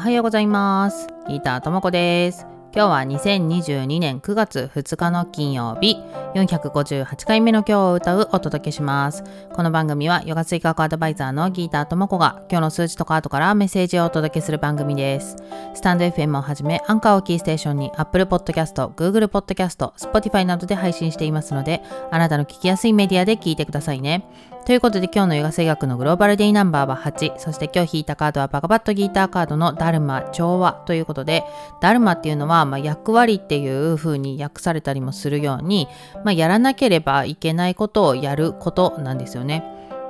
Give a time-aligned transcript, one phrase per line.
[0.00, 1.08] おはようございます。
[1.28, 2.46] ギターともこです。
[2.72, 5.96] 今日は2022年9月2日の金曜日、
[6.36, 9.24] 458回目の今日を歌うお届けします。
[9.52, 15.36] この番組はヨガ追加アドバイザーのギーターともこが今日の数値とカードからメッセージをお届けする番組です。
[15.74, 24.24] スタンド FM をはじめ、アンカーをキーステーションに Apple Podcast、Google Podcast、Spotify などで配信していますので、あなたの聞きやすいメディアで聞いてくださいね。
[24.66, 31.44] ということで今日のヨガ声楽のグローバルデイナンバーは8、そして今日引いたカードはバカバットギーターカードのダルマ、調和ということで、
[31.80, 35.88] ダルマっていうのは、まあ、役割っていう風に訳されたりもするように、
[36.24, 39.64] まあ、やらなければいけないことをやることなんですよね。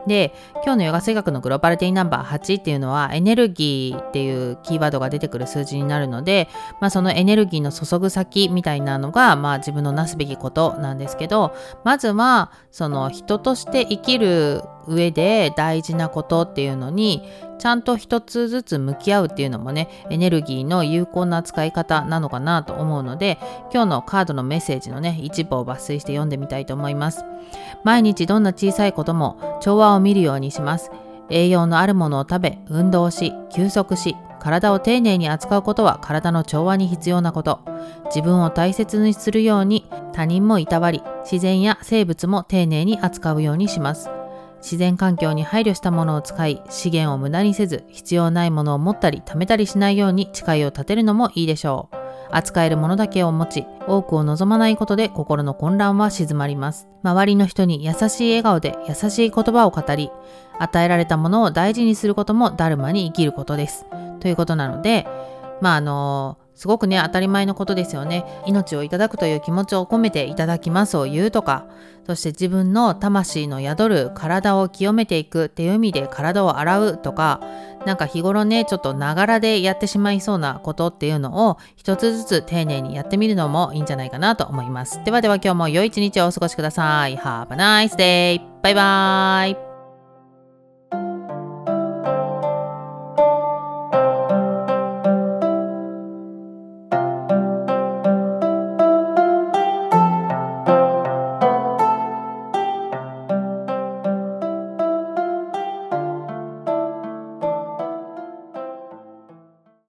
[0.07, 0.33] で
[0.65, 6.49] 今日のヨガ数学のグローバルデイナンバー8っていうのはエネルギーっていうキーワードが出てくる数字になるので、
[6.81, 17.23] まあ、そのエネルギーの注ぐ先みたいなのが、まあ、自分のなすべきことなんですけどまずはその人として生きる上で大事なことっていうのに
[17.59, 23.39] ちゃんと一つずつ向き合うっていうのもねエネルギーの有効な使い方なのかなと思うので
[23.73, 27.25] 今日のカードのメッセージのね一部を抜粋して読んでみたいと思います。
[27.85, 30.91] 毎日どんな小さいことも調和を見るようにします。
[31.29, 37.61] 栄養のあるものを食べ運動し休息し体を丁寧に扱うことは体の調和に必要なこと。
[38.07, 44.20] 自分を大切にするように他人もいたわり自然や生物も丁寧に扱うようにします。
[44.61, 51.97] 自然環境に配慮したものを使い資源を無駄にせず必要ないものを持ったり貯めたりしないように誓いを立てるのもいいでしょう。
[52.33, 56.89] 扱えるものだけを持ち多くを望まないことで心の混乱は静まります。
[57.03, 60.11] 周りの人に優しい笑顔で優しい言葉を語り
[60.59, 63.87] 与えられたものを大事にすることもダルマに生きることです。
[64.21, 65.07] ということなので
[65.61, 68.23] まああのすごくね当たり前のことですよね。
[68.45, 71.65] 命をいただくという気持ちを込めていただきますを言うとか
[72.07, 77.41] そして自分の魂の宿る体を清めていくっていう意味で体を洗うとか
[77.87, 85.03] なんか日頃ねちょっとながらでやってしまいそうなことっていうのを一つずつ丁寧にやってみるのもいいんじゃないかなと思います。
[85.03, 87.17] ではでは今日も良い一日をお過ごしください。
[87.17, 88.43] Have a nice day!
[88.61, 89.70] バイバーイ。